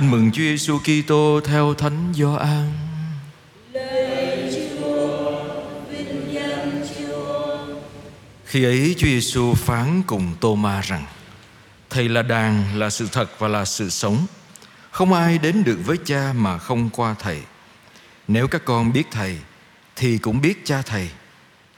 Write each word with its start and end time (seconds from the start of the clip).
Tin 0.00 0.10
mừng 0.10 0.32
Chúa 0.32 0.42
Giêsu 0.42 0.78
Kitô 0.78 1.40
theo 1.44 1.74
Thánh 1.74 2.12
Gioan. 2.16 2.72
Khi 8.44 8.64
ấy 8.64 8.94
Chúa 8.98 9.06
Giêsu 9.06 9.54
phán 9.54 10.02
cùng 10.06 10.34
Tô-ma 10.40 10.80
rằng: 10.80 11.06
Thầy 11.90 12.08
là 12.08 12.22
đàn, 12.22 12.78
là 12.78 12.90
sự 12.90 13.08
thật 13.12 13.30
và 13.38 13.48
là 13.48 13.64
sự 13.64 13.90
sống. 13.90 14.26
Không 14.90 15.12
ai 15.12 15.38
đến 15.38 15.64
được 15.64 15.78
với 15.84 15.96
Cha 16.04 16.32
mà 16.36 16.58
không 16.58 16.90
qua 16.90 17.14
Thầy. 17.18 17.40
Nếu 18.28 18.48
các 18.48 18.64
con 18.64 18.92
biết 18.92 19.04
Thầy 19.10 19.38
thì 19.96 20.18
cũng 20.18 20.40
biết 20.40 20.64
Cha 20.64 20.82
Thầy. 20.82 21.10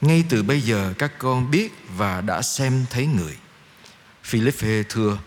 Ngay 0.01 0.23
từ 0.29 0.43
bây 0.43 0.61
giờ 0.61 0.93
các 0.97 1.11
con 1.19 1.51
biết 1.51 1.71
và 1.97 2.21
đã 2.21 2.41
xem 2.41 2.85
thấy 2.89 3.05
người. 3.05 3.37
Philip 4.23 4.55
thưa: 4.89 5.17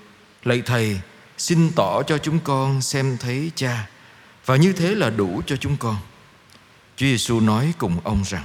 Lạy 0.44 0.62
Thầy, 0.66 1.00
xin 1.38 1.70
tỏ 1.76 2.02
cho 2.02 2.18
chúng 2.18 2.38
con 2.40 2.82
xem 2.82 3.16
thấy 3.20 3.50
Cha 3.54 3.86
và 4.46 4.56
như 4.56 4.72
thế 4.72 4.94
là 4.94 5.10
đủ 5.10 5.42
cho 5.46 5.56
chúng 5.56 5.76
con. 5.76 5.96
Chúa 6.96 7.06
Giêsu 7.06 7.40
nói 7.40 7.74
cùng 7.78 8.00
ông 8.04 8.22
rằng: 8.24 8.44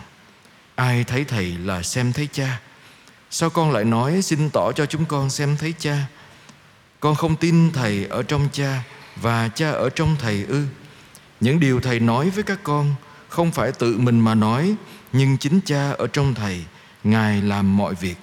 Ai 0.75 1.03
thấy 1.03 1.23
Thầy 1.25 1.57
là 1.57 1.84
xem 1.84 2.13
thấy 2.13 2.29
Cha. 2.31 2.59
Sao 3.31 3.49
con 3.49 3.71
lại 3.71 3.85
nói 3.85 4.21
xin 4.21 4.49
tỏ 4.49 4.71
cho 4.71 4.85
chúng 4.85 5.05
con 5.05 5.29
xem 5.29 5.57
thấy 5.57 5.73
Cha? 5.79 5.98
Con 6.99 7.15
không 7.15 7.35
tin 7.35 7.71
Thầy 7.71 8.05
ở 8.05 8.23
trong 8.23 8.49
Cha 8.52 8.84
và 9.15 9.48
Cha 9.48 9.71
ở 9.71 9.90
trong 9.90 10.15
Thầy 10.20 10.43
ư? 10.43 10.65
Những 11.40 11.59
điều 11.59 11.79
Thầy 11.79 11.99
nói 11.99 12.29
với 12.29 12.43
các 12.43 12.59
con 12.63 12.95
không 13.29 13.51
phải 13.51 13.71
tự 13.71 13.98
mình 13.98 14.20
mà 14.20 14.35
nói, 14.35 14.76
nhưng 15.13 15.37
chính 15.37 15.59
Cha 15.65 15.91
ở 15.91 16.07
trong 16.07 16.34
Thầy, 16.34 16.65
Ngài 17.03 17.41
làm 17.41 17.77
mọi 17.77 17.95
việc. 17.95 18.15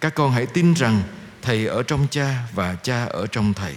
Các 0.00 0.14
con 0.14 0.32
hãy 0.32 0.46
tin 0.46 0.74
rằng 0.74 1.02
Thầy 1.42 1.66
ở 1.66 1.82
trong 1.82 2.06
Cha 2.10 2.38
và 2.54 2.74
Cha 2.74 3.04
ở 3.04 3.26
trong 3.26 3.54
Thầy. 3.54 3.74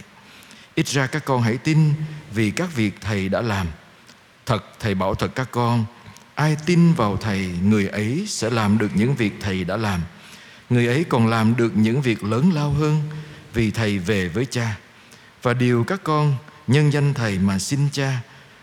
Ít 0.76 0.88
ra 0.88 1.08
các 1.08 1.26
con 1.26 1.42
hãy 1.42 1.58
tin 1.58 1.94
vì 2.34 2.52
các 2.52 2.76
việc 2.76 2.94
Thầy 3.02 3.30
đã 3.30 3.42
làm. 3.42 3.68
Thật 4.46 4.66
Thầy 4.80 4.96
bảo 4.96 5.16
thật 5.16 5.32
các 5.36 5.52
con, 5.52 5.86
ai 6.36 6.58
tin 6.66 6.94
vào 6.94 7.18
Thầy, 7.18 7.50
người 7.64 7.88
ấy 7.88 8.26
sẽ 8.28 8.50
làm 8.50 8.78
được 8.78 8.90
những 8.96 9.16
việc 9.16 9.34
Thầy 9.42 9.64
đã 9.64 9.78
làm. 9.78 10.02
Người 10.70 10.88
ấy 10.88 11.04
còn 11.04 11.28
làm 11.28 11.56
được 11.56 11.78
những 11.78 12.02
việc 12.02 12.24
lớn 12.24 12.52
lao 12.54 12.70
hơn 12.72 13.02
vì 13.54 13.72
Thầy 13.72 13.98
về 13.98 14.28
với 14.28 14.46
Cha. 14.46 14.78
Và 15.42 15.54
điều 15.54 15.84
các 15.84 16.02
con 16.04 16.36
nhân 16.68 16.94
danh 16.94 17.14
Thầy 17.14 17.40
mà 17.40 17.60
xin 17.60 17.90
Cha, 17.92 18.22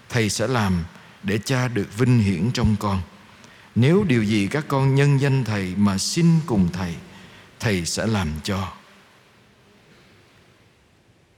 Thầy 0.08 0.30
sẽ 0.30 0.46
làm 0.46 0.84
để 1.22 1.38
Cha 1.44 1.68
được 1.68 1.98
vinh 1.98 2.18
hiển 2.18 2.50
trong 2.54 2.76
con. 2.80 3.00
Nếu 3.74 4.04
điều 4.08 4.22
gì 4.22 4.46
các 4.46 4.64
con 4.68 4.94
nhân 4.94 5.20
danh 5.20 5.44
Thầy 5.44 5.74
mà 5.76 5.98
xin 5.98 6.26
cùng 6.46 6.68
Thầy, 6.72 6.94
Thầy 7.60 7.86
sẽ 7.86 8.06
làm 8.06 8.28
cho. 8.42 8.72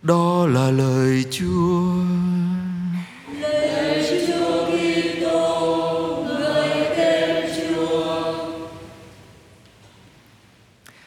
Đó 0.03 0.47
là 0.47 0.71
lời 0.71 1.25
Chúa. 1.31 1.95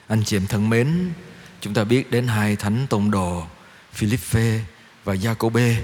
Anh 0.07 0.23
chị 0.25 0.37
em 0.37 0.47
thân 0.47 0.69
mến, 0.69 1.11
chúng 1.61 1.73
ta 1.73 1.83
biết 1.83 2.11
đến 2.11 2.27
hai 2.27 2.55
thánh 2.55 2.87
tông 2.89 3.11
đồ 3.11 3.43
Philippe 3.91 4.59
và 5.03 5.15
Giacôbê 5.15 5.77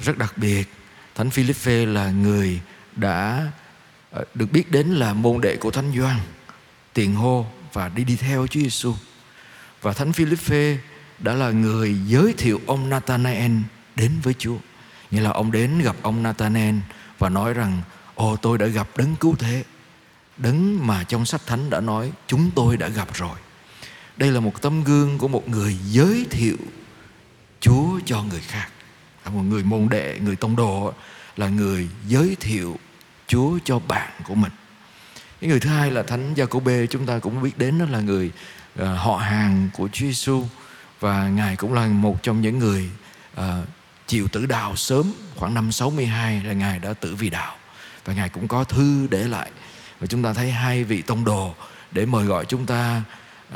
rất 0.00 0.18
đặc 0.18 0.38
biệt. 0.38 0.64
Thánh 1.14 1.30
Philippe 1.30 1.86
là 1.86 2.10
người 2.10 2.60
đã 2.96 3.46
ờ, 4.10 4.24
được 4.34 4.52
biết 4.52 4.70
đến 4.70 4.86
là 4.86 5.14
môn 5.14 5.40
đệ 5.40 5.56
của 5.56 5.70
Thánh 5.70 5.92
Gioan, 5.96 6.20
tiền 6.92 7.14
hô 7.14 7.46
và 7.72 7.88
đi 7.88 8.04
đi 8.04 8.16
theo 8.16 8.46
Chúa 8.46 8.60
Giêsu. 8.60 8.94
Và 9.82 9.92
Thánh 9.92 10.12
Philippe 10.12 10.76
đã 11.18 11.34
là 11.34 11.50
người 11.50 11.96
giới 12.06 12.32
thiệu 12.32 12.60
ông 12.66 12.88
Nathanael 12.90 13.52
đến 13.96 14.12
với 14.22 14.34
Chúa. 14.38 14.56
Nghĩa 15.10 15.20
là 15.20 15.30
ông 15.30 15.52
đến 15.52 15.78
gặp 15.78 15.96
ông 16.02 16.22
Nathanael 16.22 16.74
và 17.18 17.28
nói 17.28 17.54
rằng 17.54 17.82
Ồ 18.14 18.36
tôi 18.36 18.58
đã 18.58 18.66
gặp 18.66 18.88
đấng 18.96 19.16
cứu 19.16 19.36
thế. 19.38 19.64
Đấng 20.36 20.86
mà 20.86 21.04
trong 21.04 21.26
sách 21.26 21.46
thánh 21.46 21.70
đã 21.70 21.80
nói 21.80 22.12
Chúng 22.26 22.50
tôi 22.54 22.76
đã 22.76 22.88
gặp 22.88 23.08
rồi. 23.14 23.38
Đây 24.16 24.30
là 24.30 24.40
một 24.40 24.62
tấm 24.62 24.84
gương 24.84 25.18
của 25.18 25.28
một 25.28 25.48
người 25.48 25.76
giới 25.84 26.26
thiệu 26.30 26.56
Chúa 27.60 28.00
cho 28.04 28.22
người 28.22 28.40
khác. 28.40 28.68
Một 29.32 29.42
người 29.42 29.62
môn 29.62 29.88
đệ, 29.88 30.18
người 30.20 30.36
tông 30.36 30.56
đồ 30.56 30.92
Là 31.36 31.48
người 31.48 31.88
giới 32.06 32.36
thiệu 32.40 32.78
Chúa 33.26 33.58
cho 33.64 33.78
bạn 33.78 34.12
của 34.24 34.34
mình. 34.34 34.52
Cái 35.40 35.50
người 35.50 35.60
thứ 35.60 35.70
hai 35.70 35.90
là 35.90 36.02
thánh 36.02 36.34
Giacôbê 36.36 36.86
chúng 36.86 37.06
ta 37.06 37.18
cũng 37.18 37.42
biết 37.42 37.58
đến 37.58 37.78
đó 37.78 37.84
là 37.90 38.00
người 38.00 38.30
ờ, 38.76 38.96
họ 38.96 39.16
hàng 39.16 39.68
của 39.72 39.88
Chúa 39.92 40.06
Giêsu 40.06 40.44
và 41.00 41.28
ngài 41.28 41.56
cũng 41.56 41.72
là 41.72 41.86
một 41.86 42.22
trong 42.22 42.40
những 42.40 42.58
người 42.58 42.90
uh, 43.40 43.44
chịu 44.06 44.28
tử 44.28 44.46
đạo 44.46 44.76
sớm 44.76 45.12
khoảng 45.36 45.54
năm 45.54 45.72
62 45.72 46.42
là 46.44 46.52
ngài 46.52 46.78
đã 46.78 46.92
tử 46.92 47.14
vì 47.14 47.30
đạo. 47.30 47.56
Và 48.04 48.14
ngài 48.14 48.28
cũng 48.28 48.48
có 48.48 48.64
thư 48.64 49.06
để 49.10 49.28
lại. 49.28 49.50
Và 50.00 50.06
chúng 50.06 50.22
ta 50.22 50.32
thấy 50.32 50.50
hai 50.50 50.84
vị 50.84 51.02
tông 51.02 51.24
đồ 51.24 51.54
để 51.92 52.06
mời 52.06 52.24
gọi 52.24 52.44
chúng 52.44 52.66
ta 52.66 53.02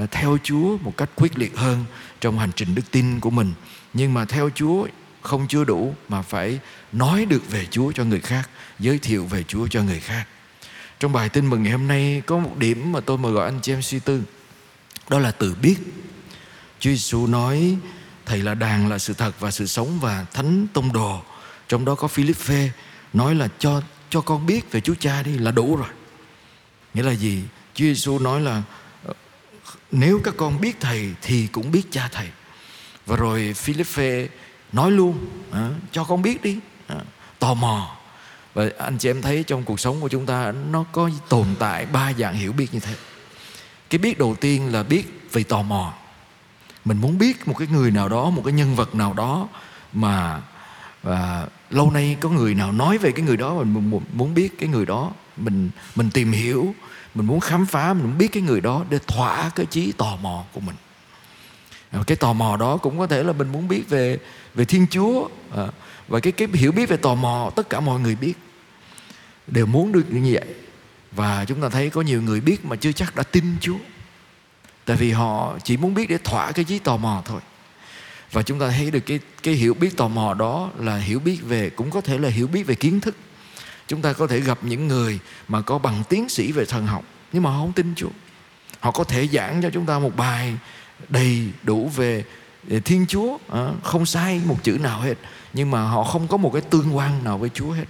uh, 0.02 0.10
theo 0.10 0.38
Chúa 0.42 0.78
một 0.78 0.96
cách 0.96 1.10
quyết 1.16 1.38
liệt 1.38 1.56
hơn 1.56 1.84
trong 2.20 2.38
hành 2.38 2.50
trình 2.56 2.74
đức 2.74 2.90
tin 2.90 3.20
của 3.20 3.30
mình. 3.30 3.52
Nhưng 3.94 4.14
mà 4.14 4.24
theo 4.24 4.50
Chúa 4.54 4.86
không 5.22 5.46
chưa 5.48 5.64
đủ 5.64 5.94
mà 6.08 6.22
phải 6.22 6.58
nói 6.92 7.24
được 7.24 7.50
về 7.50 7.66
Chúa 7.70 7.92
cho 7.92 8.04
người 8.04 8.20
khác 8.20 8.50
giới 8.78 8.98
thiệu 8.98 9.24
về 9.24 9.42
Chúa 9.42 9.66
cho 9.68 9.82
người 9.82 10.00
khác. 10.00 10.26
Trong 11.00 11.12
bài 11.12 11.28
tin 11.28 11.46
mừng 11.46 11.62
ngày 11.62 11.72
hôm 11.72 11.86
nay 11.86 12.22
có 12.26 12.38
một 12.38 12.56
điểm 12.58 12.92
mà 12.92 13.00
tôi 13.00 13.18
mời 13.18 13.32
gọi 13.32 13.44
anh 13.44 13.58
chị 13.62 13.72
em 13.72 13.82
suy 13.82 13.98
tư. 13.98 14.22
Đó 15.08 15.18
là 15.18 15.30
từ 15.30 15.54
biết. 15.62 15.76
Chúa 16.80 16.90
Giêsu 16.90 17.26
nói 17.26 17.76
thầy 18.26 18.42
là 18.42 18.54
đàn 18.54 18.88
là 18.88 18.98
sự 18.98 19.14
thật 19.14 19.40
và 19.40 19.50
sự 19.50 19.66
sống 19.66 19.98
và 20.00 20.26
thánh 20.32 20.66
tông 20.72 20.92
đồ. 20.92 21.22
Trong 21.68 21.84
đó 21.84 21.94
có 21.94 22.08
Philippe 22.08 22.70
nói 23.12 23.34
là 23.34 23.48
cho 23.58 23.82
cho 24.10 24.20
con 24.20 24.46
biết 24.46 24.72
về 24.72 24.80
Chúa 24.80 24.94
Cha 25.00 25.22
đi 25.22 25.38
là 25.38 25.50
đủ 25.50 25.76
rồi. 25.76 25.88
Nghĩa 26.94 27.02
là 27.02 27.12
gì? 27.12 27.42
Chúa 27.74 27.84
Giêsu 27.84 28.18
nói 28.18 28.40
là 28.40 28.62
ờ, 29.04 29.14
nếu 29.92 30.20
các 30.24 30.34
con 30.36 30.60
biết 30.60 30.76
thầy 30.80 31.10
thì 31.22 31.46
cũng 31.46 31.70
biết 31.70 31.82
cha 31.90 32.08
thầy. 32.12 32.28
Và 33.06 33.16
rồi 33.16 33.54
Philippe 33.56 34.28
nói 34.72 34.90
luôn 34.90 35.26
à, 35.52 35.70
cho 35.92 36.04
con 36.04 36.22
biết 36.22 36.42
đi. 36.42 36.58
À, 36.86 36.96
tò 37.38 37.54
mò. 37.54 37.96
Và 38.54 38.70
anh 38.78 38.98
chị 38.98 39.10
em 39.10 39.22
thấy 39.22 39.42
trong 39.42 39.62
cuộc 39.64 39.80
sống 39.80 40.00
của 40.00 40.08
chúng 40.08 40.26
ta 40.26 40.52
nó 40.70 40.84
có 40.92 41.10
tồn 41.28 41.46
tại 41.58 41.86
ba 41.86 42.12
dạng 42.18 42.34
hiểu 42.34 42.52
biết 42.52 42.74
như 42.74 42.80
thế. 42.80 42.94
Cái 43.90 43.98
biết 43.98 44.18
đầu 44.18 44.36
tiên 44.40 44.72
là 44.72 44.82
biết 44.82 45.04
vì 45.32 45.42
tò 45.42 45.62
mò 45.62 45.94
mình 46.88 47.00
muốn 47.00 47.18
biết 47.18 47.48
một 47.48 47.54
cái 47.58 47.68
người 47.68 47.90
nào 47.90 48.08
đó 48.08 48.30
một 48.30 48.42
cái 48.44 48.52
nhân 48.52 48.74
vật 48.74 48.94
nào 48.94 49.12
đó 49.12 49.48
mà 49.92 50.40
và 51.02 51.46
lâu 51.70 51.90
nay 51.90 52.16
có 52.20 52.28
người 52.28 52.54
nào 52.54 52.72
nói 52.72 52.98
về 52.98 53.12
cái 53.12 53.24
người 53.26 53.36
đó 53.36 53.54
mình 53.54 54.00
muốn 54.12 54.34
biết 54.34 54.58
cái 54.58 54.68
người 54.68 54.86
đó. 54.86 55.12
Mình 55.36 55.70
mình 55.94 56.10
tìm 56.10 56.32
hiểu 56.32 56.74
mình 57.14 57.26
muốn 57.26 57.40
khám 57.40 57.66
phá 57.66 57.94
mình 57.94 58.04
muốn 58.04 58.18
biết 58.18 58.32
cái 58.32 58.42
người 58.42 58.60
đó 58.60 58.84
để 58.90 58.98
thỏa 59.06 59.50
cái 59.54 59.66
trí 59.66 59.92
tò 59.92 60.16
mò 60.22 60.44
của 60.52 60.60
mình. 60.60 60.76
À, 61.90 62.00
cái 62.06 62.16
tò 62.16 62.32
mò 62.32 62.56
đó 62.56 62.76
cũng 62.76 62.98
có 62.98 63.06
thể 63.06 63.22
là 63.22 63.32
mình 63.32 63.52
muốn 63.52 63.68
biết 63.68 63.88
về 63.88 64.18
về 64.54 64.64
thiên 64.64 64.86
chúa 64.90 65.28
à, 65.56 65.66
và 66.08 66.20
cái 66.20 66.32
cái 66.32 66.48
hiểu 66.52 66.72
biết 66.72 66.88
về 66.88 66.96
tò 66.96 67.14
mò 67.14 67.50
tất 67.56 67.70
cả 67.70 67.80
mọi 67.80 68.00
người 68.00 68.14
biết 68.14 68.34
đều 69.46 69.66
muốn 69.66 69.92
được 69.92 70.04
như 70.10 70.30
vậy. 70.32 70.54
Và 71.12 71.44
chúng 71.44 71.60
ta 71.60 71.68
thấy 71.68 71.90
có 71.90 72.00
nhiều 72.00 72.22
người 72.22 72.40
biết 72.40 72.64
mà 72.64 72.76
chưa 72.76 72.92
chắc 72.92 73.16
đã 73.16 73.22
tin 73.22 73.44
chúa 73.60 73.78
tại 74.88 74.96
vì 74.96 75.10
họ 75.10 75.54
chỉ 75.64 75.76
muốn 75.76 75.94
biết 75.94 76.08
để 76.08 76.18
thỏa 76.18 76.52
cái 76.52 76.64
trí 76.64 76.78
tò 76.78 76.96
mò 76.96 77.22
thôi. 77.24 77.40
Và 78.32 78.42
chúng 78.42 78.58
ta 78.58 78.68
thấy 78.70 78.90
được 78.90 79.00
cái 79.00 79.20
cái 79.42 79.54
hiểu 79.54 79.74
biết 79.74 79.96
tò 79.96 80.08
mò 80.08 80.34
đó 80.34 80.70
là 80.78 80.96
hiểu 80.96 81.20
biết 81.20 81.38
về, 81.42 81.70
cũng 81.70 81.90
có 81.90 82.00
thể 82.00 82.18
là 82.18 82.28
hiểu 82.28 82.46
biết 82.46 82.62
về 82.62 82.74
kiến 82.74 83.00
thức. 83.00 83.16
Chúng 83.88 84.02
ta 84.02 84.12
có 84.12 84.26
thể 84.26 84.40
gặp 84.40 84.58
những 84.62 84.88
người 84.88 85.18
mà 85.48 85.60
có 85.60 85.78
bằng 85.78 86.02
tiến 86.08 86.28
sĩ 86.28 86.52
về 86.52 86.64
thần 86.64 86.86
học, 86.86 87.04
nhưng 87.32 87.42
mà 87.42 87.50
họ 87.50 87.58
không 87.58 87.72
tin 87.72 87.94
Chúa. 87.96 88.08
Họ 88.80 88.90
có 88.90 89.04
thể 89.04 89.28
giảng 89.28 89.62
cho 89.62 89.70
chúng 89.70 89.86
ta 89.86 89.98
một 89.98 90.16
bài 90.16 90.54
đầy 91.08 91.48
đủ 91.62 91.90
về 91.96 92.24
Thiên 92.84 93.06
Chúa 93.08 93.38
à, 93.52 93.68
không 93.82 94.06
sai 94.06 94.40
một 94.44 94.56
chữ 94.62 94.78
nào 94.80 95.00
hết, 95.00 95.14
nhưng 95.54 95.70
mà 95.70 95.82
họ 95.82 96.04
không 96.04 96.28
có 96.28 96.36
một 96.36 96.50
cái 96.52 96.62
tương 96.62 96.96
quan 96.96 97.24
nào 97.24 97.38
với 97.38 97.50
Chúa 97.54 97.70
hết. 97.70 97.86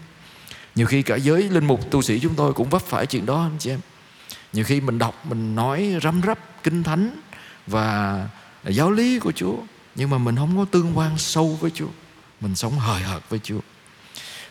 Nhiều 0.75 0.87
khi 0.87 1.03
cả 1.03 1.17
giới 1.17 1.43
linh 1.43 1.67
mục, 1.67 1.91
tu 1.91 2.03
sĩ 2.03 2.21
chúng 2.21 2.35
tôi 2.35 2.53
cũng 2.53 2.69
vấp 2.69 2.83
phải 2.83 3.07
chuyện 3.07 3.27
đó, 3.27 3.43
anh 3.43 3.57
chị 3.59 3.71
em 3.71 3.81
nhiều 4.59 4.65
khi 4.65 4.81
mình 4.81 4.99
đọc 4.99 5.27
mình 5.27 5.55
nói 5.55 5.95
răm 6.03 6.21
rắp 6.27 6.39
kinh 6.63 6.83
thánh 6.83 7.21
và 7.67 8.29
giáo 8.65 8.91
lý 8.91 9.19
của 9.19 9.33
Chúa 9.33 9.57
nhưng 9.95 10.11
mà 10.11 10.19
mình 10.19 10.37
không 10.37 10.57
có 10.57 10.65
tương 10.65 10.99
quan 10.99 11.19
sâu 11.19 11.59
với 11.61 11.71
Chúa. 11.71 11.89
Mình 12.41 12.57
sống 12.57 12.79
hời 12.79 13.03
hợt 13.03 13.23
với 13.29 13.41
Chúa. 13.43 13.61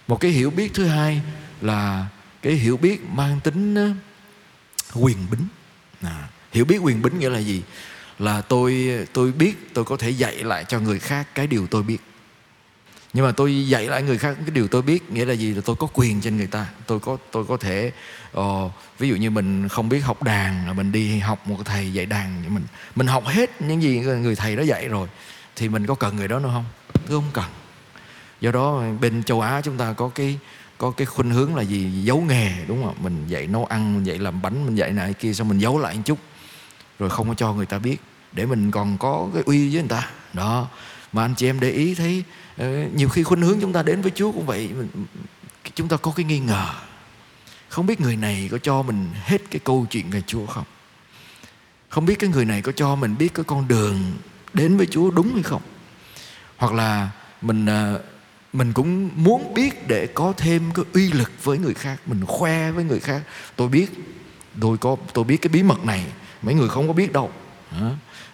Một 0.08 0.20
cái 0.20 0.32
hiểu 0.32 0.50
biết 0.50 0.74
thứ 0.74 0.86
hai 0.86 1.22
là 1.62 2.08
cái 2.42 2.54
hiểu 2.54 2.78
biết 2.78 3.02
mang 3.10 3.40
tính 3.40 3.96
quyền 4.94 5.18
bính. 5.32 5.48
À, 6.02 6.28
hiểu 6.52 6.66
biết 6.66 6.78
quyền 6.78 7.02
bính 7.02 7.20
nghĩa 7.20 7.30
là 7.30 7.40
gì? 7.40 7.62
Là 8.20 8.42
tôi 8.42 8.90
tôi 9.14 9.32
biết 9.32 9.74
tôi 9.74 9.86
có 9.86 9.98
thể 9.98 10.10
dạy 10.10 10.36
lại 10.36 10.66
cho 10.68 10.80
người 10.80 11.00
khác 11.00 11.28
cái 11.36 11.48
điều 11.48 11.68
tôi 11.68 11.84
biết 11.84 12.02
nhưng 13.18 13.26
mà 13.26 13.32
tôi 13.32 13.68
dạy 13.68 13.88
lại 13.88 14.04
người 14.04 14.18
khác 14.18 14.38
cái 14.42 14.52
điều 14.52 14.68
tôi 14.68 14.82
biết 14.82 15.12
nghĩa 15.12 15.26
là 15.26 15.34
gì? 15.34 15.54
Là 15.54 15.62
tôi 15.66 15.76
có 15.76 15.88
quyền 15.94 16.22
trên 16.22 16.38
người 16.38 16.48
ta. 16.48 16.66
Tôi 16.88 17.00
có 17.00 17.18
tôi 17.32 17.46
có 17.46 17.58
thể 17.58 17.92
uh, 18.40 18.72
ví 19.00 19.10
dụ 19.10 19.16
như 19.16 19.30
mình 19.30 19.68
không 19.68 19.90
biết 19.90 20.00
học 20.00 20.24
đàn 20.24 20.68
là 20.68 20.74
mình 20.74 20.92
đi 20.92 21.20
học 21.20 21.48
một 21.48 21.58
thầy 21.66 21.94
dạy 21.94 22.06
đàn 22.06 22.54
mình. 22.54 22.64
Mình 22.96 23.08
học 23.08 23.26
hết 23.26 23.62
những 23.62 23.82
gì 23.82 24.00
người 24.00 24.36
thầy 24.36 24.56
đó 24.56 24.64
dạy 24.64 24.88
rồi 24.88 25.08
thì 25.56 25.70
mình 25.70 25.86
có 25.86 25.96
cần 25.96 26.16
người 26.16 26.28
đó 26.28 26.40
nữa 26.40 26.50
không? 26.54 26.66
Tôi 26.94 27.22
không 27.22 27.30
cần. 27.34 27.46
Do 28.42 28.52
đó 28.52 28.84
bên 29.02 29.24
châu 29.24 29.42
Á 29.42 29.62
chúng 29.62 29.78
ta 29.78 29.94
có 29.94 30.10
cái 30.16 30.40
có 30.78 30.92
cái 30.92 31.06
khuynh 31.06 31.30
hướng 31.30 31.56
là 31.56 31.62
gì? 31.62 32.04
Giấu 32.04 32.22
nghề 32.22 32.52
đúng 32.68 32.84
không? 32.84 32.96
Mình 33.04 33.28
dạy 33.28 33.48
nấu 33.48 33.66
ăn 33.66 33.94
mình 33.96 34.04
dạy 34.04 34.18
làm 34.18 34.42
bánh 34.42 34.66
mình 34.66 34.76
dạy 34.76 34.92
này 34.92 35.14
kia 35.14 35.34
xong 35.34 35.50
mình 35.50 35.58
giấu 35.58 35.80
lại 35.80 35.96
một 35.96 36.02
chút 36.06 36.20
rồi 37.00 37.10
không 37.10 37.28
có 37.28 37.34
cho 37.34 37.54
người 37.54 37.66
ta 37.66 37.80
biết 37.80 37.98
để 38.32 38.46
mình 38.46 38.72
còn 38.72 38.98
có 38.98 39.28
cái 39.34 39.44
uy 39.46 39.74
với 39.74 39.82
người 39.82 39.90
ta. 39.90 40.10
Đó 40.34 40.68
mà 41.18 41.24
anh 41.24 41.36
chị 41.36 41.50
em 41.50 41.60
để 41.60 41.72
ý 41.72 41.96
thấy 41.96 42.24
ờ, 42.58 42.88
nhiều 42.96 43.10
khi 43.10 43.24
khuynh 43.24 43.42
hướng 43.42 43.62
chúng 43.62 43.74
ta 43.74 43.84
đến 43.84 44.02
với 44.02 44.12
Chúa 44.16 44.32
cũng 44.32 44.46
vậy 44.46 44.70
chúng 45.76 45.88
ta 45.88 45.98
có 45.98 46.14
cái 46.16 46.26
nghi 46.26 46.40
ngờ. 46.40 46.68
Không 47.70 47.86
biết 47.86 48.02
người 48.02 48.16
này 48.16 48.48
có 48.52 48.58
cho 48.58 48.82
mình 48.82 49.10
hết 49.14 49.42
cái 49.52 49.60
câu 49.64 49.86
chuyện 49.90 50.10
về 50.10 50.22
Chúa 50.28 50.46
không? 50.46 50.64
Không 51.90 52.06
biết 52.06 52.20
cái 52.20 52.30
người 52.30 52.46
này 52.46 52.62
có 52.62 52.72
cho 52.72 52.96
mình 52.96 53.16
biết 53.18 53.34
cái 53.34 53.46
con 53.48 53.68
đường 53.68 54.14
đến 54.54 54.78
với 54.78 54.86
Chúa 54.86 55.12
đúng 55.12 55.34
hay 55.34 55.44
không? 55.44 55.62
Hoặc 56.58 56.74
là 56.74 57.10
mình 57.42 57.66
ờ, 57.66 58.02
mình 58.54 58.74
cũng 58.74 59.10
muốn 59.16 59.54
biết 59.54 59.88
để 59.88 60.08
có 60.08 60.34
thêm 60.38 60.72
cái 60.76 60.86
uy 60.94 61.12
lực 61.12 61.32
với 61.44 61.58
người 61.58 61.74
khác, 61.74 61.98
mình 62.06 62.26
khoe 62.26 62.72
với 62.72 62.84
người 62.84 63.00
khác. 63.00 63.22
Tôi 63.56 63.68
biết, 63.68 63.88
tôi 64.62 64.78
có, 64.78 64.96
tôi 65.14 65.24
biết 65.24 65.38
cái 65.38 65.50
bí 65.50 65.64
mật 65.64 65.86
này, 65.86 66.06
mấy 66.42 66.56
người 66.56 66.70
không 66.70 66.88
có 66.88 66.94
biết 66.94 67.14
đâu 67.14 67.32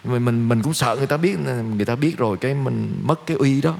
mình 0.04 0.24
mình 0.24 0.48
mình 0.48 0.62
cũng 0.62 0.74
sợ 0.74 0.96
người 0.98 1.06
ta 1.06 1.16
biết 1.16 1.38
người 1.76 1.86
ta 1.86 1.96
biết 1.96 2.18
rồi, 2.18 2.36
cái 2.36 2.54
mình 2.54 3.00
mất 3.02 3.26
cái 3.26 3.36
uy 3.36 3.60
đó. 3.60 3.76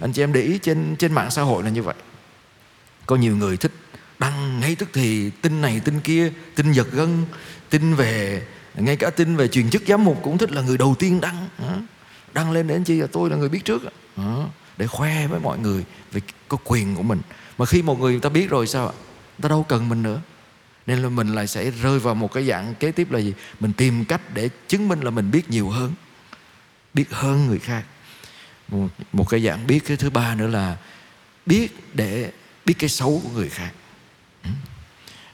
Anh 0.00 0.12
chị 0.12 0.22
em 0.22 0.32
để 0.32 0.40
ý 0.40 0.58
trên 0.58 0.96
trên 0.98 1.12
mạng 1.12 1.30
xã 1.30 1.42
hội 1.42 1.62
là 1.62 1.70
như 1.70 1.82
vậy. 1.82 1.94
Có 3.06 3.16
nhiều 3.16 3.36
người 3.36 3.56
thích 3.56 3.72
đăng 4.18 4.60
ngay 4.60 4.74
tức 4.74 4.88
thì 4.92 5.30
tin 5.30 5.60
này, 5.60 5.80
tin 5.84 6.00
kia, 6.00 6.32
tin 6.54 6.72
giật 6.72 6.86
gân, 6.92 7.24
tin 7.70 7.94
về, 7.94 8.42
ngay 8.74 8.96
cả 8.96 9.10
tin 9.10 9.36
về 9.36 9.48
truyền 9.48 9.70
chức 9.70 9.82
giám 9.88 10.04
mục 10.04 10.20
cũng 10.22 10.38
thích 10.38 10.52
là 10.52 10.62
người 10.62 10.78
đầu 10.78 10.94
tiên 10.98 11.20
đăng 11.20 11.48
đăng 12.34 12.52
lên 12.52 12.66
để 12.66 12.74
anh 12.74 12.84
chị 12.84 13.00
là 13.00 13.06
tôi 13.12 13.30
là 13.30 13.36
người 13.36 13.48
biết 13.48 13.64
trước 13.64 13.82
để 14.76 14.86
khoe 14.86 15.26
với 15.26 15.40
mọi 15.40 15.58
người 15.58 15.84
về 16.12 16.20
có 16.48 16.56
quyền 16.64 16.94
của 16.94 17.02
mình. 17.02 17.20
Mà 17.58 17.66
khi 17.66 17.82
một 17.82 18.00
người 18.00 18.12
người 18.12 18.20
ta 18.20 18.28
biết 18.28 18.50
rồi 18.50 18.66
sao 18.66 18.86
ạ? 18.86 18.94
Ta 19.42 19.48
đâu 19.48 19.66
cần 19.68 19.88
mình 19.88 20.02
nữa 20.02 20.20
nên 20.86 20.98
là 20.98 21.08
mình 21.08 21.34
lại 21.34 21.46
sẽ 21.46 21.70
rơi 21.70 21.98
vào 21.98 22.14
một 22.14 22.32
cái 22.32 22.44
dạng 22.44 22.74
kế 22.74 22.92
tiếp 22.92 23.10
là 23.10 23.18
gì? 23.18 23.34
Mình 23.60 23.72
tìm 23.72 24.04
cách 24.04 24.20
để 24.34 24.48
chứng 24.68 24.88
minh 24.88 25.00
là 25.00 25.10
mình 25.10 25.30
biết 25.30 25.50
nhiều 25.50 25.70
hơn 25.70 25.92
biết 26.94 27.04
hơn 27.10 27.46
người 27.46 27.58
khác. 27.58 27.84
Một, 28.68 28.88
một 29.12 29.28
cái 29.28 29.40
dạng 29.40 29.66
biết 29.66 29.80
cái 29.86 29.96
thứ 29.96 30.10
ba 30.10 30.34
nữa 30.34 30.46
là 30.46 30.76
biết 31.46 31.94
để 31.94 32.32
biết 32.64 32.74
cái 32.78 32.88
xấu 32.88 33.20
của 33.24 33.30
người 33.30 33.48
khác. 33.48 33.72
Ừ. 34.44 34.50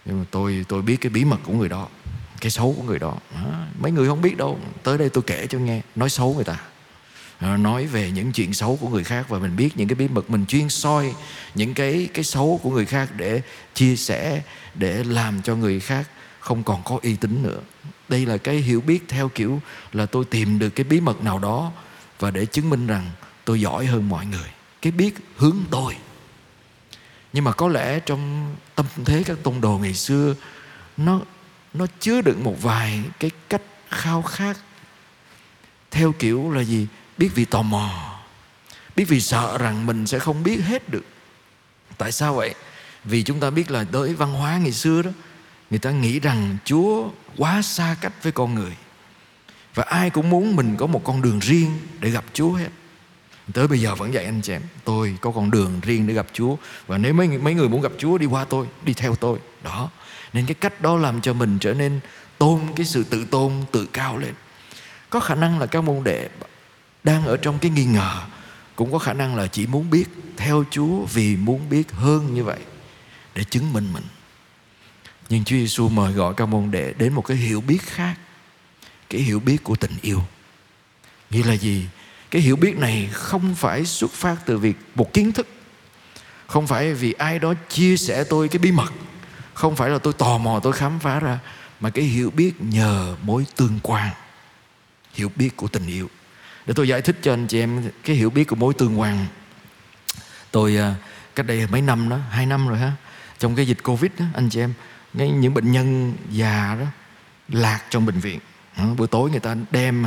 Nhưng 0.04 0.18
mà 0.18 0.24
tôi 0.30 0.64
tôi 0.68 0.82
biết 0.82 0.96
cái 0.96 1.10
bí 1.10 1.24
mật 1.24 1.40
của 1.44 1.52
người 1.52 1.68
đó 1.68 1.88
cái 2.40 2.50
xấu 2.50 2.74
của 2.76 2.82
người 2.82 2.98
đó. 2.98 3.16
Mấy 3.78 3.92
người 3.92 4.08
không 4.08 4.22
biết 4.22 4.36
đâu. 4.36 4.60
Tới 4.82 4.98
đây 4.98 5.08
tôi 5.08 5.22
kể 5.26 5.46
cho 5.46 5.58
nghe 5.58 5.82
nói 5.94 6.10
xấu 6.10 6.34
người 6.34 6.44
ta. 6.44 6.60
Ờ, 7.40 7.56
nói 7.56 7.86
về 7.86 8.10
những 8.10 8.32
chuyện 8.32 8.54
xấu 8.54 8.76
của 8.76 8.88
người 8.88 9.04
khác 9.04 9.28
và 9.28 9.38
mình 9.38 9.56
biết 9.56 9.76
những 9.76 9.88
cái 9.88 9.94
bí 9.94 10.08
mật 10.08 10.30
mình 10.30 10.46
chuyên 10.46 10.68
soi 10.68 11.14
những 11.54 11.74
cái 11.74 12.08
cái 12.14 12.24
xấu 12.24 12.60
của 12.62 12.70
người 12.70 12.86
khác 12.86 13.08
để 13.16 13.42
chia 13.74 13.96
sẻ, 13.96 14.42
để 14.74 15.04
làm 15.04 15.42
cho 15.42 15.56
người 15.56 15.80
khác 15.80 16.08
không 16.40 16.62
còn 16.62 16.82
có 16.84 16.98
uy 17.02 17.16
tín 17.16 17.42
nữa. 17.42 17.60
Đây 18.08 18.26
là 18.26 18.36
cái 18.36 18.56
hiểu 18.56 18.80
biết 18.80 19.04
theo 19.08 19.28
kiểu 19.28 19.60
là 19.92 20.06
tôi 20.06 20.24
tìm 20.24 20.58
được 20.58 20.70
cái 20.70 20.84
bí 20.84 21.00
mật 21.00 21.22
nào 21.24 21.38
đó 21.38 21.72
và 22.18 22.30
để 22.30 22.46
chứng 22.46 22.70
minh 22.70 22.86
rằng 22.86 23.10
tôi 23.44 23.60
giỏi 23.60 23.86
hơn 23.86 24.08
mọi 24.08 24.26
người. 24.26 24.48
Cái 24.82 24.92
biết 24.92 25.14
hướng 25.36 25.56
tôi. 25.70 25.96
Nhưng 27.32 27.44
mà 27.44 27.52
có 27.52 27.68
lẽ 27.68 28.00
trong 28.00 28.54
tâm 28.74 28.86
thế 29.04 29.22
các 29.26 29.38
tông 29.42 29.60
đồ 29.60 29.78
ngày 29.78 29.94
xưa, 29.94 30.34
nó 30.96 31.20
nó 31.74 31.86
chứa 32.00 32.20
đựng 32.22 32.44
một 32.44 32.62
vài 32.62 33.02
cái 33.20 33.30
cách 33.48 33.62
khao 33.88 34.22
khát 34.22 34.56
theo 35.90 36.14
kiểu 36.18 36.50
là 36.50 36.60
gì? 36.60 36.86
Biết 37.18 37.30
vì 37.34 37.44
tò 37.44 37.62
mò, 37.62 38.18
biết 38.96 39.04
vì 39.08 39.20
sợ 39.20 39.58
rằng 39.58 39.86
mình 39.86 40.06
sẽ 40.06 40.18
không 40.18 40.42
biết 40.42 40.60
hết 40.64 40.88
được. 40.88 41.04
Tại 41.98 42.12
sao 42.12 42.34
vậy? 42.34 42.54
Vì 43.04 43.22
chúng 43.22 43.40
ta 43.40 43.50
biết 43.50 43.70
là 43.70 43.84
tới 43.92 44.14
văn 44.14 44.32
hóa 44.32 44.58
ngày 44.58 44.72
xưa 44.72 45.02
đó, 45.02 45.10
người 45.70 45.78
ta 45.78 45.90
nghĩ 45.90 46.20
rằng 46.20 46.56
chúa 46.64 47.08
quá 47.36 47.62
xa 47.62 47.96
cách 48.00 48.12
với 48.22 48.32
con 48.32 48.54
người. 48.54 48.72
Và 49.74 49.84
ai 49.84 50.10
cũng 50.10 50.30
muốn 50.30 50.56
mình 50.56 50.76
có 50.76 50.86
một 50.86 51.04
con 51.04 51.22
đường 51.22 51.38
riêng 51.38 51.78
để 52.00 52.10
gặp 52.10 52.24
chúa 52.32 52.52
hết. 52.52 52.68
Tới 53.54 53.68
bây 53.68 53.80
giờ 53.80 53.94
vẫn 53.94 54.12
vậy 54.12 54.24
anh 54.24 54.40
chị 54.42 54.52
em, 54.52 54.62
tôi 54.84 55.16
có 55.20 55.30
con 55.30 55.50
đường 55.50 55.80
riêng 55.82 56.06
để 56.06 56.14
gặp 56.14 56.26
chúa. 56.32 56.56
Và 56.86 56.98
nếu 56.98 57.14
mấy 57.14 57.28
mấy 57.28 57.54
người 57.54 57.68
muốn 57.68 57.80
gặp 57.80 57.92
chúa 57.98 58.18
đi 58.18 58.26
qua 58.26 58.44
tôi, 58.44 58.66
đi 58.84 58.94
theo 58.94 59.14
tôi. 59.14 59.38
Đó. 59.62 59.90
Nên 60.32 60.46
cái 60.46 60.54
cách 60.54 60.80
đó 60.80 60.96
làm 60.96 61.20
cho 61.20 61.32
mình 61.32 61.58
trở 61.58 61.74
nên 61.74 62.00
tôn, 62.38 62.60
cái 62.76 62.86
sự 62.86 63.04
tự 63.04 63.24
tôn, 63.24 63.52
tự 63.72 63.86
cao 63.86 64.18
lên. 64.18 64.34
Có 65.10 65.20
khả 65.20 65.34
năng 65.34 65.58
là 65.58 65.66
các 65.66 65.80
môn 65.80 66.04
đệ 66.04 66.28
đang 67.04 67.26
ở 67.26 67.36
trong 67.36 67.58
cái 67.58 67.70
nghi 67.70 67.84
ngờ 67.84 68.22
cũng 68.76 68.92
có 68.92 68.98
khả 68.98 69.12
năng 69.12 69.36
là 69.36 69.46
chỉ 69.46 69.66
muốn 69.66 69.90
biết 69.90 70.04
theo 70.36 70.64
Chúa 70.70 71.04
vì 71.04 71.36
muốn 71.36 71.68
biết 71.68 71.92
hơn 71.92 72.34
như 72.34 72.44
vậy 72.44 72.58
để 73.34 73.44
chứng 73.44 73.72
minh 73.72 73.92
mình. 73.92 74.04
Nhưng 75.28 75.44
Chúa 75.44 75.56
Giêsu 75.56 75.88
mời 75.88 76.12
gọi 76.12 76.34
các 76.36 76.46
môn 76.46 76.70
đệ 76.70 76.94
đến 76.98 77.12
một 77.12 77.22
cái 77.22 77.36
hiểu 77.36 77.60
biết 77.60 77.82
khác, 77.82 78.14
cái 79.10 79.20
hiểu 79.20 79.40
biết 79.40 79.64
của 79.64 79.76
tình 79.76 79.96
yêu. 80.02 80.22
Nghĩa 81.30 81.44
là 81.44 81.54
gì? 81.56 81.86
Cái 82.30 82.42
hiểu 82.42 82.56
biết 82.56 82.76
này 82.76 83.08
không 83.12 83.54
phải 83.54 83.84
xuất 83.84 84.12
phát 84.12 84.36
từ 84.46 84.58
việc 84.58 84.76
một 84.94 85.12
kiến 85.12 85.32
thức, 85.32 85.48
không 86.46 86.66
phải 86.66 86.94
vì 86.94 87.12
ai 87.12 87.38
đó 87.38 87.54
chia 87.68 87.96
sẻ 87.96 88.24
tôi 88.24 88.48
cái 88.48 88.58
bí 88.58 88.72
mật, 88.72 88.92
không 89.54 89.76
phải 89.76 89.90
là 89.90 89.98
tôi 89.98 90.12
tò 90.12 90.38
mò 90.38 90.60
tôi 90.62 90.72
khám 90.72 90.98
phá 90.98 91.20
ra, 91.20 91.38
mà 91.80 91.90
cái 91.90 92.04
hiểu 92.04 92.30
biết 92.30 92.52
nhờ 92.60 93.16
mối 93.22 93.46
tương 93.56 93.80
quan, 93.82 94.10
hiểu 95.14 95.30
biết 95.36 95.56
của 95.56 95.68
tình 95.68 95.86
yêu 95.86 96.08
để 96.68 96.74
tôi 96.74 96.88
giải 96.88 97.02
thích 97.02 97.16
cho 97.22 97.32
anh 97.32 97.46
chị 97.46 97.60
em 97.60 97.90
cái 98.04 98.16
hiểu 98.16 98.30
biết 98.30 98.44
của 98.44 98.56
mối 98.56 98.74
tương 98.74 99.00
quan. 99.00 99.26
Tôi 100.50 100.76
à, 100.76 100.94
cách 101.34 101.46
đây 101.46 101.66
mấy 101.66 101.82
năm 101.82 102.08
đó, 102.08 102.18
hai 102.30 102.46
năm 102.46 102.68
rồi 102.68 102.78
ha, 102.78 102.92
trong 103.38 103.56
cái 103.56 103.66
dịch 103.66 103.78
covid 103.82 104.10
đó, 104.18 104.24
anh 104.34 104.48
chị 104.50 104.60
em, 104.60 104.72
ngay 105.12 105.30
những 105.30 105.54
bệnh 105.54 105.72
nhân 105.72 106.14
già 106.30 106.76
đó, 106.80 106.86
lạc 107.48 107.80
trong 107.90 108.06
bệnh 108.06 108.20
viện. 108.20 108.40
Bữa 108.96 109.06
tối 109.06 109.30
người 109.30 109.40
ta 109.40 109.56
đem 109.70 110.06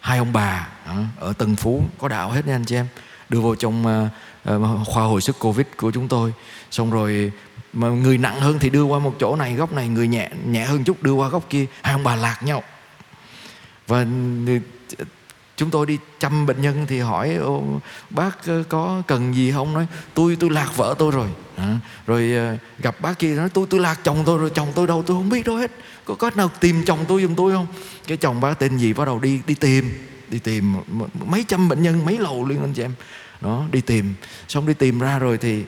hai 0.00 0.18
ông 0.18 0.32
bà 0.32 0.68
ở 1.16 1.32
Tân 1.38 1.56
Phú, 1.56 1.84
có 1.98 2.08
đạo 2.08 2.30
hết 2.30 2.46
nha 2.46 2.54
anh 2.54 2.64
chị 2.64 2.76
em, 2.76 2.86
đưa 3.28 3.40
vào 3.40 3.54
trong 3.54 3.86
à, 3.86 4.08
à, 4.44 4.54
khoa 4.86 5.04
hồi 5.04 5.20
sức 5.20 5.36
covid 5.38 5.66
của 5.76 5.90
chúng 5.90 6.08
tôi. 6.08 6.32
Xong 6.70 6.90
rồi, 6.90 7.32
mà 7.72 7.88
người 7.88 8.18
nặng 8.18 8.40
hơn 8.40 8.58
thì 8.58 8.70
đưa 8.70 8.82
qua 8.82 8.98
một 8.98 9.16
chỗ 9.20 9.36
này, 9.36 9.54
góc 9.54 9.72
này, 9.72 9.88
người 9.88 10.08
nhẹ 10.08 10.30
nhẹ 10.46 10.64
hơn 10.64 10.84
chút, 10.84 11.02
đưa 11.02 11.12
qua 11.12 11.28
góc 11.28 11.50
kia, 11.50 11.66
hai 11.82 11.92
ông 11.92 12.04
bà 12.04 12.16
lạc 12.16 12.42
nhau. 12.42 12.62
Và 13.86 14.06
chúng 15.60 15.70
tôi 15.70 15.86
đi 15.86 15.98
chăm 16.18 16.46
bệnh 16.46 16.62
nhân 16.62 16.86
thì 16.88 16.98
hỏi 16.98 17.38
bác 18.10 18.38
có 18.68 19.02
cần 19.06 19.34
gì 19.34 19.52
không? 19.52 19.74
Nói 19.74 19.86
tôi 20.14 20.36
tôi 20.40 20.50
lạc 20.50 20.76
vợ 20.76 20.94
tôi 20.98 21.10
rồi. 21.10 21.28
À, 21.56 21.78
rồi 22.06 22.32
ờ, 22.32 22.56
gặp 22.78 23.00
bác 23.00 23.18
kia 23.18 23.34
nói 23.34 23.48
tôi 23.48 23.66
tôi 23.70 23.80
lạc 23.80 24.00
chồng 24.04 24.22
tôi 24.26 24.38
rồi 24.38 24.50
chồng 24.54 24.68
tôi 24.74 24.86
đâu 24.86 25.02
tôi 25.06 25.16
không 25.16 25.28
biết 25.28 25.46
đâu 25.46 25.56
hết. 25.56 25.70
Có 26.04 26.14
có 26.14 26.30
nào 26.34 26.50
tìm 26.60 26.84
chồng 26.84 26.98
tôi 27.08 27.22
giùm 27.22 27.34
tôi 27.34 27.52
không? 27.52 27.66
Cái 28.06 28.16
chồng 28.16 28.40
bác 28.40 28.58
tên 28.58 28.78
gì 28.78 28.92
bắt 28.92 29.04
đầu 29.04 29.18
đi 29.18 29.40
đi 29.46 29.54
tìm 29.54 29.90
đi 30.28 30.38
tìm 30.38 30.74
mấy 31.26 31.44
trăm 31.48 31.68
bệnh 31.68 31.82
nhân 31.82 32.04
mấy 32.04 32.18
lầu 32.18 32.46
liên 32.48 32.60
anh 32.60 32.72
chị 32.72 32.82
em. 32.82 32.92
Đó 33.40 33.64
đi 33.72 33.80
tìm. 33.80 34.14
Xong 34.48 34.66
đi 34.66 34.74
tìm 34.74 34.98
ra 34.98 35.18
rồi 35.18 35.38
thì 35.38 35.64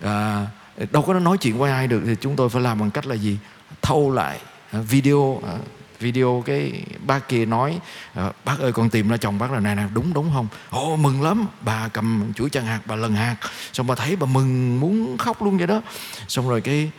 à, 0.00 0.46
đâu 0.90 1.02
có 1.02 1.14
nói 1.14 1.38
chuyện 1.38 1.58
với 1.58 1.70
ai 1.70 1.86
được 1.86 2.02
thì 2.06 2.14
chúng 2.20 2.36
tôi 2.36 2.48
phải 2.48 2.62
làm 2.62 2.80
bằng 2.80 2.90
cách 2.90 3.06
là 3.06 3.14
gì? 3.14 3.38
Thâu 3.82 4.10
lại 4.10 4.40
à, 4.70 4.80
video 4.80 5.40
à, 5.46 5.54
video 6.00 6.42
cái 6.46 6.82
bác 7.06 7.28
kia 7.28 7.46
nói 7.46 7.78
ờ, 8.14 8.32
bác 8.44 8.58
ơi, 8.58 8.72
con 8.72 8.90
tìm 8.90 9.08
ra 9.08 9.16
chồng 9.16 9.38
bác 9.38 9.52
là 9.52 9.60
này 9.60 9.76
nè, 9.76 9.82
đúng 9.94 10.14
đúng 10.14 10.30
không? 10.34 10.46
Ồ, 10.70 10.96
mừng 10.96 11.22
lắm, 11.22 11.46
bà 11.60 11.88
cầm 11.88 12.32
chuỗi 12.36 12.50
chân 12.50 12.64
hạt, 12.64 12.80
bà 12.86 12.96
lần 12.96 13.14
hạt. 13.14 13.36
Xong 13.72 13.86
bà 13.86 13.94
thấy 13.94 14.16
bà 14.16 14.26
mừng, 14.26 14.80
muốn 14.80 15.18
khóc 15.18 15.42
luôn 15.42 15.58
vậy 15.58 15.66
đó. 15.66 15.82
Xong 16.28 16.48
rồi 16.48 16.60
cái 16.60 16.90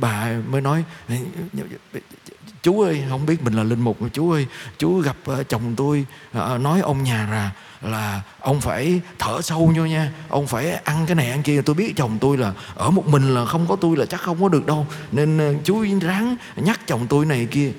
bà 0.00 0.32
mới 0.48 0.60
nói 0.60 0.84
chú 2.62 2.80
ơi, 2.80 3.02
không 3.08 3.26
biết 3.26 3.42
mình 3.42 3.54
là 3.54 3.62
linh 3.62 3.80
mục 3.80 3.98
chú 4.12 4.30
ơi, 4.30 4.46
chú 4.78 5.00
gặp 5.00 5.16
ờ, 5.24 5.42
chồng 5.42 5.74
tôi 5.76 6.06
ờ, 6.32 6.58
nói 6.58 6.80
ông 6.80 7.02
nhà 7.02 7.28
là 7.30 7.50
là 7.90 8.22
ông 8.40 8.60
phải 8.60 9.00
thở 9.18 9.40
sâu 9.42 9.72
vô 9.76 9.84
nha, 9.84 10.12
ông 10.28 10.46
phải 10.46 10.70
ăn 10.70 11.06
cái 11.06 11.14
này 11.14 11.30
ăn 11.30 11.42
kia. 11.42 11.62
Tôi 11.62 11.74
biết 11.74 11.92
chồng 11.96 12.18
tôi 12.20 12.36
là 12.36 12.52
ở 12.74 12.90
một 12.90 13.08
mình 13.08 13.34
là 13.34 13.44
không 13.44 13.66
có 13.68 13.76
tôi 13.76 13.96
là 13.96 14.06
chắc 14.06 14.20
không 14.20 14.42
có 14.42 14.48
được 14.48 14.66
đâu, 14.66 14.86
nên 15.12 15.58
chú 15.64 15.84
ráng 16.00 16.36
nhắc 16.56 16.80
chồng 16.86 17.06
tôi 17.08 17.26
này 17.26 17.46
kia 17.50 17.72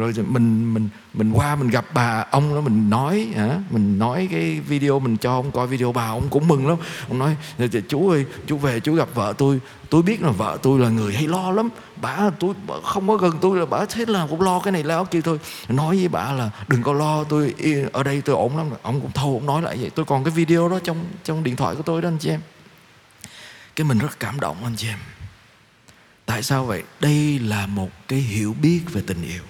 rồi 0.00 0.12
mình 0.28 0.74
mình 0.74 0.88
mình 1.14 1.32
qua 1.32 1.56
mình 1.56 1.68
gặp 1.68 1.84
bà, 1.94 2.24
ông 2.30 2.54
đó 2.54 2.60
mình 2.60 2.90
nói, 2.90 3.28
hả? 3.36 3.58
Mình 3.70 3.98
nói 3.98 4.28
cái 4.30 4.60
video 4.60 4.98
mình 4.98 5.16
cho 5.16 5.32
ông 5.32 5.50
coi, 5.50 5.66
video 5.66 5.92
bà 5.92 6.06
ông 6.06 6.28
cũng 6.30 6.48
mừng 6.48 6.68
lắm. 6.68 6.76
Ông 7.08 7.18
nói 7.18 7.36
dạ, 7.58 7.66
dạ, 7.72 7.80
chú 7.88 8.10
ơi, 8.10 8.24
chú 8.46 8.58
về, 8.58 8.80
chú 8.80 8.94
gặp 8.94 9.08
vợ 9.14 9.34
tôi. 9.38 9.60
Tôi 9.90 10.02
biết 10.02 10.22
là 10.22 10.30
vợ 10.30 10.58
tôi 10.62 10.80
là 10.80 10.88
người 10.88 11.14
hay 11.14 11.26
lo 11.28 11.50
lắm. 11.52 11.68
Bà, 12.02 12.30
tôi 12.38 12.54
không 12.84 13.08
có 13.08 13.16
gần 13.16 13.38
tôi 13.40 13.58
là 13.58 13.66
bà 13.66 13.84
thế 13.84 14.04
là 14.08 14.26
cũng 14.30 14.40
lo 14.40 14.60
cái 14.60 14.72
này 14.72 14.84
lo 14.84 15.04
kia 15.04 15.20
thôi. 15.20 15.38
Nói 15.68 15.96
với 15.96 16.08
bà 16.08 16.32
là 16.32 16.50
đừng 16.68 16.82
có 16.82 16.92
lo, 16.92 17.24
tôi 17.24 17.54
ở 17.92 18.02
đây 18.02 18.20
tôi 18.20 18.36
ổn 18.36 18.56
lắm. 18.56 18.66
Ông 18.82 19.00
cũng 19.00 19.12
thâu 19.12 19.32
ông 19.34 19.46
nói 19.46 19.62
lại 19.62 19.76
vậy, 19.80 19.90
tôi 19.90 20.04
còn 20.04 20.24
cái 20.24 20.32
video 20.34 20.68
đó 20.68 20.78
trong 20.84 21.04
trong 21.24 21.44
điện 21.44 21.56
thoại 21.56 21.74
của 21.76 21.82
tôi 21.82 22.02
đó, 22.02 22.08
anh 22.08 22.18
chị 22.18 22.30
em. 22.30 22.40
Cái 23.76 23.84
mình 23.84 23.98
rất 23.98 24.20
cảm 24.20 24.40
động, 24.40 24.56
anh 24.64 24.76
chị 24.76 24.88
em. 24.88 24.98
Tại 26.26 26.42
sao 26.42 26.64
vậy? 26.64 26.82
Đây 27.00 27.38
là 27.38 27.66
một 27.66 27.90
cái 28.08 28.18
hiểu 28.18 28.54
biết 28.62 28.80
về 28.92 29.02
tình 29.06 29.22
yêu 29.22 29.42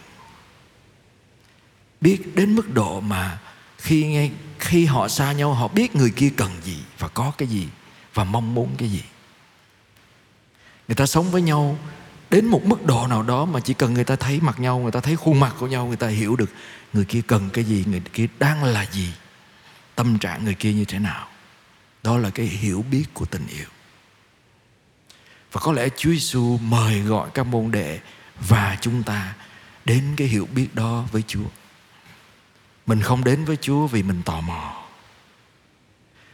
biết 2.01 2.35
đến 2.35 2.55
mức 2.55 2.75
độ 2.75 3.01
mà 3.01 3.39
khi 3.79 4.07
nghe, 4.07 4.31
khi 4.59 4.85
họ 4.85 5.09
xa 5.09 5.33
nhau, 5.33 5.55
họ 5.55 5.69
biết 5.69 5.97
người 5.97 6.11
kia 6.11 6.31
cần 6.37 6.51
gì 6.63 6.79
và 6.99 7.09
có 7.09 7.33
cái 7.39 7.49
gì 7.49 7.69
và 8.15 8.21
và 8.21 8.25
mong 8.25 8.55
muốn 8.55 8.75
cái 8.79 8.89
gì. 8.89 9.03
Người 10.89 10.95
ta 10.95 11.07
sống 11.07 11.31
với 11.31 11.43
nhau 11.43 11.79
đến 12.31 12.47
một 12.47 12.65
mức 12.65 12.87
độ 12.87 13.07
nào 13.07 13.23
đó 13.23 13.45
mà 13.45 13.61
chỉ 13.61 13.75
cần 13.75 13.95
người 13.95 14.05
ta 14.05 14.17
thấy 14.17 14.41
mặt 14.41 14.61
nhau, 14.61 14.79
người 14.79 14.93
ta 14.93 15.01
thấy 15.01 15.17
khuôn 15.17 15.41
mặt 15.41 15.55
của 15.59 15.67
nhau, 15.67 15.87
người 15.87 15.97
ta 15.97 16.09
hiểu 16.09 16.37
được 16.37 16.51
người 16.93 17.05
kia 17.05 17.21
cần 17.27 17.51
cái 17.53 17.65
gì, 17.65 17.85
người 17.87 18.01
kia 18.13 18.27
đang 18.39 18.65
là 18.65 18.87
gì, 18.93 19.13
tâm 19.95 20.19
trạng 20.19 20.45
người 20.45 20.55
kia 20.55 20.73
như 20.73 20.85
thế 20.85 20.99
nào. 20.99 21.29
Đó 22.03 22.19
là 22.19 22.31
cái 22.31 22.47
hiểu 22.47 22.85
biết 22.91 23.05
của 23.15 23.25
tình 23.25 23.47
yêu. 23.47 23.67
Và 25.53 25.61
có 25.61 25.73
lẽ 25.73 25.89
Chúa 25.97 26.11
Giêsu 26.11 26.59
mời 26.59 27.01
gọi 27.01 27.31
các 27.35 27.47
môn 27.47 27.71
đệ 27.71 28.01
và 28.49 28.77
chúng 28.81 29.03
ta 29.03 29.35
đến 29.85 30.05
cái 30.17 30.29
hiểu 30.29 30.49
biết 30.55 30.75
đó 30.75 31.05
với 31.13 31.23
Chúa. 31.27 31.49
Mình 32.91 33.03
không 33.03 33.25
đến 33.25 33.45
với 33.45 33.57
Chúa 33.57 33.87
vì 33.87 34.03
mình 34.03 34.23
tò 34.23 34.41
mò. 34.41 34.83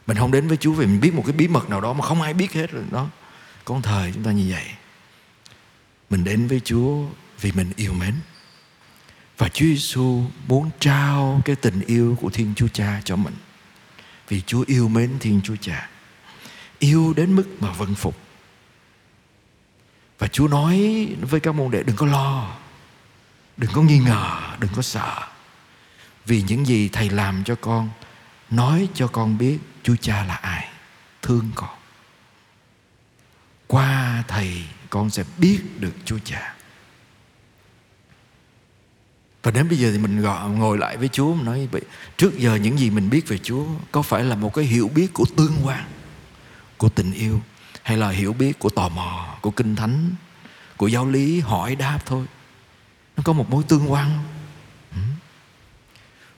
Mình 0.06 0.16
không 0.16 0.30
đến 0.30 0.48
với 0.48 0.56
Chúa 0.56 0.72
vì 0.72 0.86
mình 0.86 1.00
biết 1.00 1.14
một 1.14 1.22
cái 1.26 1.32
bí 1.32 1.48
mật 1.48 1.70
nào 1.70 1.80
đó 1.80 1.92
mà 1.92 2.04
không 2.04 2.22
ai 2.22 2.34
biết 2.34 2.52
hết 2.52 2.70
rồi 2.70 2.84
đó. 2.90 3.06
Có 3.64 3.80
thời 3.82 4.12
chúng 4.12 4.22
ta 4.22 4.32
như 4.32 4.46
vậy. 4.50 4.64
Mình 6.10 6.24
đến 6.24 6.46
với 6.46 6.60
Chúa 6.64 7.04
vì 7.40 7.52
mình 7.52 7.72
yêu 7.76 7.92
mến. 7.92 8.14
Và 9.38 9.48
Chúa 9.48 9.66
Giêsu 9.66 10.22
muốn 10.48 10.70
trao 10.80 11.40
cái 11.44 11.56
tình 11.56 11.80
yêu 11.86 12.16
của 12.20 12.30
Thiên 12.30 12.52
Chúa 12.56 12.68
Cha 12.68 13.00
cho 13.04 13.16
mình. 13.16 13.34
Vì 14.28 14.40
Chúa 14.40 14.64
yêu 14.66 14.88
mến 14.88 15.18
Thiên 15.20 15.40
Chúa 15.44 15.56
Cha. 15.60 15.88
Yêu 16.78 17.14
đến 17.16 17.36
mức 17.36 17.44
mà 17.60 17.72
vâng 17.72 17.94
phục. 17.94 18.16
Và 20.18 20.28
Chúa 20.28 20.48
nói 20.48 21.06
với 21.20 21.40
các 21.40 21.54
môn 21.54 21.70
đệ 21.70 21.82
đừng 21.82 21.96
có 21.96 22.06
lo. 22.06 22.56
Đừng 23.56 23.70
có 23.72 23.82
nghi 23.82 23.98
ngờ, 23.98 24.40
đừng 24.60 24.70
có 24.76 24.82
sợ. 24.82 25.28
Vì 26.26 26.42
những 26.42 26.66
gì 26.66 26.88
Thầy 26.88 27.10
làm 27.10 27.44
cho 27.44 27.54
con 27.54 27.90
Nói 28.50 28.88
cho 28.94 29.06
con 29.06 29.38
biết 29.38 29.58
Chúa 29.82 29.96
Cha 29.96 30.24
là 30.24 30.34
ai 30.34 30.68
Thương 31.22 31.50
con 31.54 31.76
Qua 33.66 34.24
Thầy 34.28 34.64
con 34.90 35.10
sẽ 35.10 35.24
biết 35.38 35.60
được 35.80 35.92
Chúa 36.04 36.18
Cha 36.24 36.56
và 39.46 39.52
đến 39.52 39.68
bây 39.68 39.78
giờ 39.78 39.92
thì 39.92 39.98
mình 39.98 40.20
gọi, 40.20 40.50
ngồi 40.50 40.78
lại 40.78 40.96
với 40.96 41.08
Chúa 41.08 41.34
nói 41.42 41.68
vậy 41.72 41.82
trước 42.16 42.38
giờ 42.38 42.54
những 42.54 42.78
gì 42.78 42.90
mình 42.90 43.10
biết 43.10 43.28
về 43.28 43.38
Chúa 43.38 43.64
có 43.92 44.02
phải 44.02 44.24
là 44.24 44.36
một 44.36 44.54
cái 44.54 44.64
hiểu 44.64 44.90
biết 44.94 45.14
của 45.14 45.24
tương 45.36 45.56
quan, 45.64 45.84
của 46.76 46.88
tình 46.88 47.12
yêu 47.12 47.40
hay 47.82 47.96
là 47.96 48.10
hiểu 48.10 48.32
biết 48.32 48.58
của 48.58 48.70
tò 48.70 48.88
mò, 48.88 49.36
của 49.40 49.50
kinh 49.50 49.76
thánh, 49.76 50.10
của 50.76 50.86
giáo 50.86 51.06
lý 51.06 51.40
hỏi 51.40 51.74
đáp 51.74 51.98
thôi. 52.06 52.26
Nó 53.16 53.22
có 53.26 53.32
một 53.32 53.50
mối 53.50 53.64
tương 53.68 53.92
quan 53.92 54.10
không? 54.16 54.35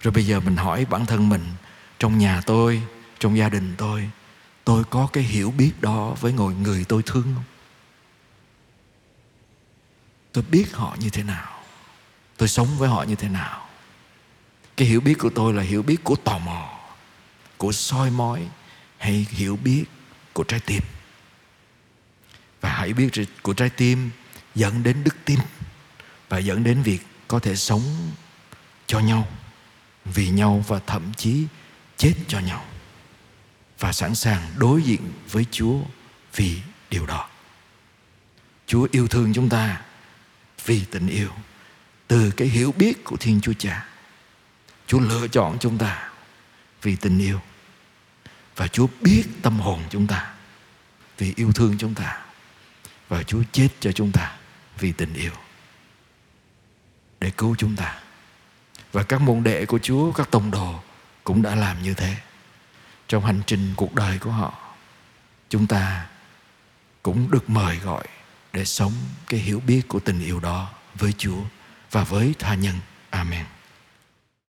Rồi 0.01 0.13
bây 0.13 0.27
giờ 0.27 0.41
mình 0.41 0.57
hỏi 0.57 0.85
bản 0.85 1.07
thân 1.07 1.29
mình 1.29 1.45
trong 1.99 2.19
nhà 2.19 2.41
tôi, 2.47 2.83
trong 3.19 3.39
gia 3.39 3.49
đình 3.49 3.75
tôi, 3.79 4.11
tôi 4.65 4.85
có 4.85 5.09
cái 5.13 5.25
hiểu 5.25 5.51
biết 5.51 5.73
đó 5.81 6.17
với 6.21 6.33
người 6.33 6.55
người 6.55 6.85
tôi 6.89 7.03
thương 7.07 7.27
không? 7.35 7.45
Tôi 10.33 10.45
biết 10.51 10.73
họ 10.73 10.97
như 11.01 11.11
thế 11.11 11.23
nào? 11.23 11.59
tôi 12.39 12.49
sống 12.49 12.69
với 12.79 12.89
họ 12.89 13.03
như 13.03 13.15
thế 13.15 13.29
nào 13.29 13.69
cái 14.77 14.89
hiểu 14.89 15.01
biết 15.01 15.15
của 15.19 15.31
tôi 15.31 15.55
là 15.55 15.63
hiểu 15.63 15.83
biết 15.83 16.05
của 16.05 16.17
tò 16.17 16.39
mò 16.39 16.79
của 17.57 17.73
soi 17.73 18.11
mói 18.11 18.49
hay 18.99 19.27
hiểu 19.31 19.57
biết 19.57 19.85
của 20.33 20.45
trái 20.45 20.61
tim 20.61 20.83
và 22.61 22.71
hãy 22.71 22.93
biết 22.93 23.11
của 23.43 23.53
trái 23.53 23.71
tim 23.71 24.11
dẫn 24.55 24.83
đến 24.83 25.05
đức 25.05 25.17
tin 25.25 25.39
và 26.29 26.39
dẫn 26.39 26.65
đến 26.65 26.83
việc 26.83 26.99
có 27.29 27.39
thể 27.39 27.57
sống 27.57 28.13
cho 28.87 29.01
nhau 29.01 29.29
vì 30.05 30.29
nhau 30.29 30.65
và 30.69 30.81
thậm 30.87 31.13
chí 31.17 31.47
chết 31.97 32.15
cho 32.29 32.39
nhau 32.39 32.65
và 33.79 33.93
sẵn 33.93 34.15
sàng 34.15 34.43
đối 34.57 34.83
diện 34.83 35.13
với 35.31 35.47
Chúa 35.51 35.79
vì 36.35 36.61
điều 36.91 37.07
đó. 37.07 37.29
Chúa 38.67 38.89
yêu 38.93 39.09
thương 39.09 39.33
chúng 39.35 39.49
ta 39.49 39.81
vì 40.65 40.85
tình 40.85 41.09
yêu 41.09 41.31
từ 42.09 42.31
cái 42.31 42.49
hiểu 42.49 42.73
biết 42.73 43.05
của 43.05 43.17
Thiên 43.17 43.41
Chúa 43.41 43.53
Cha. 43.53 43.89
Chúa 44.87 45.01
lựa 45.01 45.29
chọn 45.29 45.57
chúng 45.61 45.79
ta 45.79 46.11
vì 46.83 46.97
tình 46.97 47.19
yêu. 47.19 47.41
Và 48.57 48.69
Chúa 48.69 48.87
biết 49.01 49.25
tâm 49.43 49.61
hồn 49.61 49.83
chúng 49.91 50.07
ta 50.07 50.35
vì 51.19 51.33
yêu 51.37 51.53
thương 51.53 51.79
chúng 51.79 51.95
ta. 51.95 52.21
Và 53.09 53.23
Chúa 53.23 53.43
chết 53.53 53.69
cho 53.81 53.93
chúng 53.93 54.13
ta 54.13 54.37
vì 54.79 54.93
tình 54.93 55.15
yêu. 55.15 55.33
Để 57.21 57.31
cứu 57.31 57.57
chúng 57.59 57.77
ta. 57.77 58.01
Và 58.93 59.03
các 59.03 59.21
môn 59.21 59.43
đệ 59.43 59.67
của 59.67 59.79
Chúa, 59.79 60.13
các 60.13 60.31
tông 60.31 60.51
đồ 60.51 60.81
cũng 61.25 61.43
đã 61.43 61.55
làm 61.55 61.83
như 61.83 61.95
thế. 61.95 62.17
Trong 63.09 63.25
hành 63.25 63.41
trình 63.47 63.73
cuộc 63.77 63.95
đời 63.95 64.19
của 64.19 64.31
họ, 64.31 64.55
chúng 65.49 65.67
ta 65.67 66.07
cũng 67.03 67.31
được 67.31 67.51
mời 67.51 67.77
gọi 67.77 68.05
để 68.53 68.65
sống 68.65 68.93
cái 69.27 69.41
hiểu 69.41 69.61
biết 69.67 69.89
của 69.89 70.01
tình 70.01 70.21
yêu 70.21 70.41
đó 70.41 70.71
với 70.95 71.13
Chúa 71.19 71.41
và 71.91 72.05
với 72.05 72.35
tha 72.39 72.55
nhân. 72.55 72.75
Amen. 73.11 73.45